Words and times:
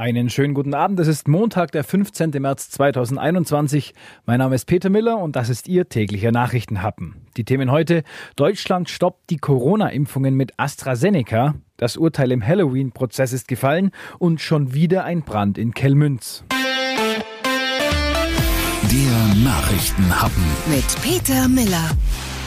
Einen 0.00 0.30
schönen 0.30 0.54
guten 0.54 0.72
Abend. 0.72 0.98
Es 0.98 1.08
ist 1.08 1.28
Montag, 1.28 1.72
der 1.72 1.84
15. 1.84 2.30
März 2.38 2.70
2021. 2.70 3.92
Mein 4.24 4.38
Name 4.38 4.54
ist 4.54 4.64
Peter 4.64 4.88
Miller 4.88 5.18
und 5.18 5.36
das 5.36 5.50
ist 5.50 5.68
Ihr 5.68 5.90
täglicher 5.90 6.32
Nachrichtenhappen. 6.32 7.16
Die 7.36 7.44
Themen 7.44 7.70
heute. 7.70 8.02
Deutschland 8.34 8.88
stoppt 8.88 9.28
die 9.28 9.36
Corona-Impfungen 9.36 10.34
mit 10.34 10.52
AstraZeneca. 10.56 11.56
Das 11.76 11.98
Urteil 11.98 12.32
im 12.32 12.42
Halloween-Prozess 12.42 13.34
ist 13.34 13.46
gefallen 13.46 13.90
und 14.18 14.40
schon 14.40 14.72
wieder 14.72 15.04
ein 15.04 15.20
Brand 15.20 15.58
in 15.58 15.74
Kellmünz. 15.74 16.44
Der 18.90 19.34
Nachrichtenhappen 19.44 20.44
mit 20.70 20.86
Peter 21.02 21.46
Miller. 21.46 21.90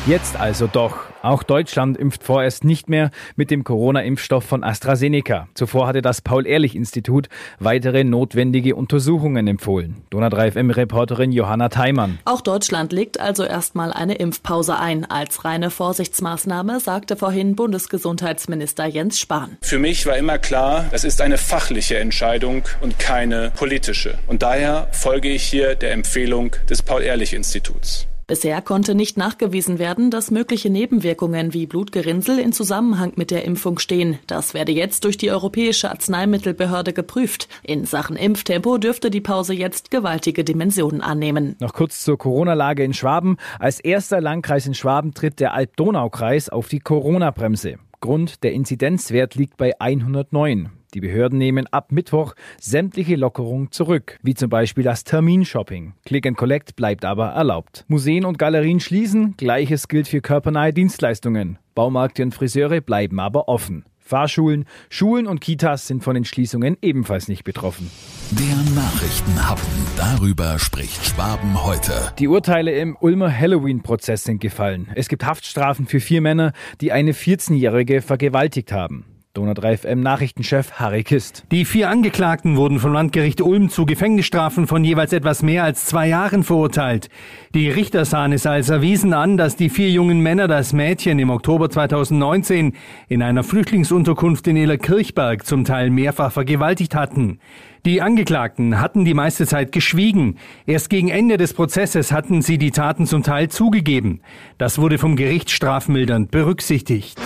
Jetzt 0.05 0.35
also 0.35 0.67
doch. 0.67 0.97
Auch 1.21 1.43
Deutschland 1.43 1.95
impft 1.95 2.25
vorerst 2.25 2.65
nicht 2.65 2.89
mehr 2.89 3.09
mit 3.37 3.49
dem 3.49 3.63
Corona-Impfstoff 3.63 4.43
von 4.43 4.61
AstraZeneca. 4.61 5.47
Zuvor 5.53 5.87
hatte 5.87 6.01
das 6.01 6.21
Paul-Ehrlich-Institut 6.21 7.29
weitere 7.59 8.03
notwendige 8.03 8.75
Untersuchungen 8.75 9.47
empfohlen. 9.47 10.03
Donau 10.09 10.27
3 10.27 10.51
FM-Reporterin 10.51 11.31
Johanna 11.31 11.69
Theimann. 11.69 12.19
Auch 12.25 12.41
Deutschland 12.41 12.91
legt 12.91 13.21
also 13.21 13.45
erstmal 13.45 13.93
eine 13.93 14.15
Impfpause 14.15 14.77
ein. 14.77 15.05
Als 15.09 15.45
reine 15.45 15.69
Vorsichtsmaßnahme 15.69 16.81
sagte 16.81 17.15
vorhin 17.15 17.55
Bundesgesundheitsminister 17.55 18.85
Jens 18.85 19.21
Spahn. 19.21 19.57
Für 19.61 19.79
mich 19.79 20.05
war 20.05 20.17
immer 20.17 20.37
klar, 20.37 20.87
das 20.91 21.05
ist 21.05 21.21
eine 21.21 21.37
fachliche 21.37 21.97
Entscheidung 21.97 22.63
und 22.81 22.99
keine 22.99 23.53
politische. 23.55 24.17
Und 24.27 24.43
daher 24.43 24.89
folge 24.91 25.29
ich 25.29 25.43
hier 25.43 25.75
der 25.75 25.93
Empfehlung 25.93 26.51
des 26.69 26.81
Paul-Ehrlich-Instituts. 26.81 28.07
Bisher 28.25 28.61
konnte 28.61 28.95
nicht 28.95 29.17
nachgewiesen 29.17 29.79
werden, 29.79 30.09
dass 30.09 30.31
mögliche 30.31 30.69
Nebenwirkungen 30.69 31.53
wie 31.53 31.65
Blutgerinnsel 31.65 32.39
in 32.39 32.53
Zusammenhang 32.53 33.11
mit 33.15 33.31
der 33.31 33.43
Impfung 33.43 33.79
stehen. 33.79 34.17
Das 34.27 34.53
werde 34.53 34.71
jetzt 34.71 35.03
durch 35.03 35.17
die 35.17 35.29
Europäische 35.29 35.89
Arzneimittelbehörde 35.89 36.93
geprüft. 36.93 37.49
In 37.63 37.85
Sachen 37.85 38.15
Impftempo 38.15 38.77
dürfte 38.77 39.09
die 39.09 39.19
Pause 39.19 39.53
jetzt 39.53 39.91
gewaltige 39.91 40.45
Dimensionen 40.45 41.01
annehmen. 41.01 41.57
Noch 41.59 41.73
kurz 41.73 42.01
zur 42.01 42.17
Corona-Lage 42.17 42.83
in 42.83 42.93
Schwaben. 42.93 43.37
Als 43.59 43.81
erster 43.81 44.21
Landkreis 44.21 44.67
in 44.67 44.73
Schwaben 44.73 45.13
tritt 45.13 45.41
der 45.41 45.53
Alb-Donau-Kreis 45.53 46.47
auf 46.47 46.69
die 46.69 46.79
Corona-Bremse. 46.79 47.75
Grund, 47.99 48.43
der 48.43 48.53
Inzidenzwert 48.53 49.35
liegt 49.35 49.57
bei 49.57 49.79
109. 49.79 50.69
Die 50.93 51.01
Behörden 51.01 51.39
nehmen 51.39 51.65
ab 51.67 51.91
Mittwoch 51.91 52.35
sämtliche 52.59 53.15
Lockerungen 53.15 53.71
zurück, 53.71 54.19
wie 54.21 54.35
zum 54.35 54.49
Beispiel 54.49 54.83
das 54.83 55.03
Terminshopping. 55.03 55.93
Click 56.05 56.27
and 56.27 56.37
Collect 56.37 56.75
bleibt 56.75 57.03
aber 57.03 57.29
erlaubt. 57.29 57.85
Museen 57.87 58.25
und 58.25 58.37
Galerien 58.37 58.79
schließen, 58.79 59.35
gleiches 59.37 59.87
gilt 59.87 60.07
für 60.07 60.21
körpernahe 60.21 60.73
Dienstleistungen. 60.73 61.57
Baumärkte 61.73 62.21
und 62.21 62.35
Friseure 62.35 62.81
bleiben 62.81 63.19
aber 63.19 63.47
offen. 63.47 63.85
Fahrschulen, 64.05 64.65
Schulen 64.89 65.27
und 65.27 65.39
Kitas 65.39 65.87
sind 65.87 66.03
von 66.03 66.13
den 66.13 66.25
Schließungen 66.25 66.77
ebenfalls 66.81 67.29
nicht 67.29 67.45
betroffen. 67.45 67.89
Der 68.31 68.75
Nachrichtenhappen. 68.75 69.65
Darüber 69.97 70.59
spricht 70.59 71.05
Schwaben 71.05 71.63
heute. 71.63 72.11
Die 72.19 72.27
Urteile 72.27 72.73
im 72.73 72.97
Ulmer 72.99 73.35
Halloween-Prozess 73.35 74.25
sind 74.25 74.41
gefallen. 74.41 74.89
Es 74.93 75.07
gibt 75.07 75.25
Haftstrafen 75.25 75.87
für 75.87 76.01
vier 76.01 76.21
Männer, 76.21 76.51
die 76.81 76.91
eine 76.91 77.13
14-Jährige 77.13 78.01
vergewaltigt 78.01 78.73
haben. 78.73 79.05
Donau 79.35 79.55
3 79.55 79.77
FM 79.77 80.01
Nachrichtenchef 80.01 80.73
Harry 80.73 81.03
Kist. 81.03 81.45
Die 81.51 81.65
vier 81.65 81.89
Angeklagten 81.89 82.55
wurden 82.55 82.77
vom 82.77 82.93
Landgericht 82.93 83.41
Ulm 83.41 83.69
zu 83.69 83.87
Gefängnisstrafen 83.87 84.67
von 84.67 84.83
jeweils 84.83 85.11
etwas 85.11 85.41
mehr 85.41 85.63
als 85.63 85.85
zwei 85.85 86.07
Jahren 86.07 86.43
verurteilt. 86.43 87.09
Die 87.55 87.67
Richter 87.67 88.05
sahen 88.05 88.31
es 88.31 88.45
als 88.45 88.69
erwiesen 88.69 89.11
an, 89.15 89.35
dass 89.35 89.55
die 89.55 89.69
vier 89.69 89.89
jungen 89.89 90.19
Männer 90.19 90.47
das 90.47 90.71
Mädchen 90.71 91.17
im 91.17 91.31
Oktober 91.31 91.71
2019 91.71 92.73
in 93.09 93.23
einer 93.23 93.43
Flüchtlingsunterkunft 93.43 94.45
in 94.45 94.55
Ehlerkirchberg 94.55 95.43
zum 95.47 95.65
Teil 95.65 95.89
mehrfach 95.89 96.31
vergewaltigt 96.31 96.93
hatten. 96.93 97.39
Die 97.87 98.03
Angeklagten 98.03 98.79
hatten 98.79 99.03
die 99.03 99.15
meiste 99.15 99.47
Zeit 99.47 99.71
geschwiegen. 99.71 100.37
Erst 100.67 100.91
gegen 100.91 101.09
Ende 101.09 101.37
des 101.37 101.55
Prozesses 101.55 102.11
hatten 102.11 102.43
sie 102.43 102.59
die 102.59 102.69
Taten 102.69 103.07
zum 103.07 103.23
Teil 103.23 103.49
zugegeben. 103.49 104.21
Das 104.59 104.77
wurde 104.77 104.99
vom 104.99 105.15
Gericht 105.15 105.49
strafmildernd 105.49 106.29
berücksichtigt. 106.29 107.19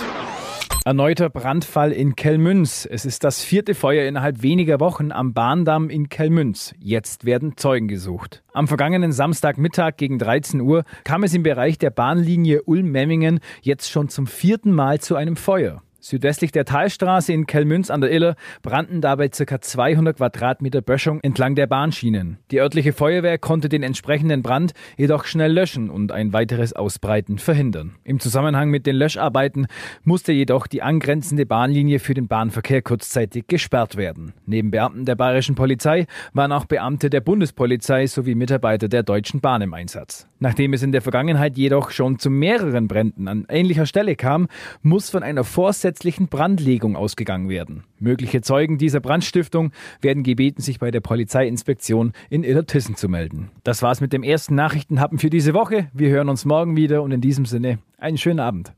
Erneuter 0.88 1.28
Brandfall 1.28 1.92
in 1.92 2.16
Kellmünz. 2.16 2.88
Es 2.90 3.04
ist 3.04 3.22
das 3.22 3.44
vierte 3.44 3.74
Feuer 3.74 4.08
innerhalb 4.08 4.40
weniger 4.40 4.80
Wochen 4.80 5.12
am 5.12 5.34
Bahndamm 5.34 5.90
in 5.90 6.08
Kellmünz. 6.08 6.74
Jetzt 6.78 7.26
werden 7.26 7.58
Zeugen 7.58 7.88
gesucht. 7.88 8.42
Am 8.54 8.68
vergangenen 8.68 9.12
Samstagmittag 9.12 9.98
gegen 9.98 10.18
13 10.18 10.62
Uhr 10.62 10.84
kam 11.04 11.24
es 11.24 11.34
im 11.34 11.42
Bereich 11.42 11.76
der 11.76 11.90
Bahnlinie 11.90 12.62
Ulm-Memmingen 12.62 13.40
jetzt 13.60 13.90
schon 13.90 14.08
zum 14.08 14.26
vierten 14.26 14.72
Mal 14.72 14.98
zu 14.98 15.14
einem 15.14 15.36
Feuer. 15.36 15.82
Südwestlich 16.08 16.52
der 16.52 16.64
Talstraße 16.64 17.34
in 17.34 17.46
Kellmünz 17.46 17.90
an 17.90 18.00
der 18.00 18.10
Iller 18.10 18.34
brannten 18.62 19.02
dabei 19.02 19.28
ca. 19.28 19.60
200 19.60 20.16
Quadratmeter 20.16 20.80
Böschung 20.80 21.20
entlang 21.20 21.54
der 21.54 21.66
Bahnschienen. 21.66 22.38
Die 22.50 22.60
örtliche 22.60 22.94
Feuerwehr 22.94 23.36
konnte 23.36 23.68
den 23.68 23.82
entsprechenden 23.82 24.42
Brand 24.42 24.72
jedoch 24.96 25.26
schnell 25.26 25.52
löschen 25.52 25.90
und 25.90 26.10
ein 26.10 26.32
weiteres 26.32 26.72
Ausbreiten 26.72 27.36
verhindern. 27.36 27.96
Im 28.04 28.20
Zusammenhang 28.20 28.70
mit 28.70 28.86
den 28.86 28.96
Löscharbeiten 28.96 29.66
musste 30.02 30.32
jedoch 30.32 30.66
die 30.66 30.80
angrenzende 30.80 31.44
Bahnlinie 31.44 31.98
für 31.98 32.14
den 32.14 32.26
Bahnverkehr 32.26 32.80
kurzzeitig 32.80 33.46
gesperrt 33.46 33.96
werden. 33.96 34.32
Neben 34.46 34.70
Beamten 34.70 35.04
der 35.04 35.14
bayerischen 35.14 35.56
Polizei 35.56 36.06
waren 36.32 36.52
auch 36.52 36.64
Beamte 36.64 37.10
der 37.10 37.20
Bundespolizei 37.20 38.06
sowie 38.06 38.34
Mitarbeiter 38.34 38.88
der 38.88 39.02
Deutschen 39.02 39.42
Bahn 39.42 39.60
im 39.60 39.74
Einsatz. 39.74 40.26
Nachdem 40.38 40.72
es 40.72 40.82
in 40.82 40.92
der 40.92 41.02
Vergangenheit 41.02 41.58
jedoch 41.58 41.90
schon 41.90 42.18
zu 42.18 42.30
mehreren 42.30 42.88
Bränden 42.88 43.28
an 43.28 43.44
ähnlicher 43.50 43.84
Stelle 43.84 44.16
kam, 44.16 44.48
muss 44.80 45.10
von 45.10 45.22
einer 45.22 45.44
Vorsätzlichen 45.44 45.97
vorsätzlichen 45.98 46.28
Brandlegung 46.28 46.94
ausgegangen 46.94 47.48
werden. 47.48 47.82
Mögliche 47.98 48.40
Zeugen 48.40 48.78
dieser 48.78 49.00
Brandstiftung 49.00 49.72
werden 50.00 50.22
gebeten, 50.22 50.62
sich 50.62 50.78
bei 50.78 50.92
der 50.92 51.00
Polizeiinspektion 51.00 52.12
in 52.30 52.44
Illertissen 52.44 52.94
zu 52.94 53.08
melden. 53.08 53.50
Das 53.64 53.82
war's 53.82 54.00
mit 54.00 54.12
dem 54.12 54.22
ersten 54.22 54.54
Nachrichtenhappen 54.54 55.18
für 55.18 55.28
diese 55.28 55.54
Woche. 55.54 55.88
Wir 55.92 56.10
hören 56.10 56.28
uns 56.28 56.44
morgen 56.44 56.76
wieder 56.76 57.02
und 57.02 57.10
in 57.10 57.20
diesem 57.20 57.46
Sinne 57.46 57.80
einen 57.98 58.16
schönen 58.16 58.38
Abend. 58.38 58.72